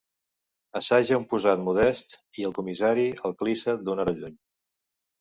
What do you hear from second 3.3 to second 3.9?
el clissa